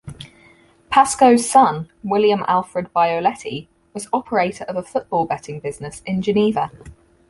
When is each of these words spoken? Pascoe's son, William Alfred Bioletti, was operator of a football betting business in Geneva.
Pascoe's 0.89 1.47
son, 1.47 1.87
William 2.03 2.43
Alfred 2.47 2.89
Bioletti, 2.91 3.67
was 3.93 4.07
operator 4.11 4.63
of 4.63 4.75
a 4.75 4.81
football 4.81 5.27
betting 5.27 5.59
business 5.59 6.01
in 6.07 6.23
Geneva. 6.23 6.71